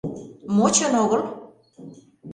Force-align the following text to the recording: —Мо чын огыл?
—Мо 0.55 0.67
чын 0.75 0.93
огыл? 1.03 1.21